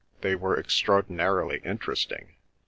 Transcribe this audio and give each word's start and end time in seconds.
"They 0.21 0.33
were 0.33 0.59
extraordinarily 0.59 1.59
interesting." 1.63 2.33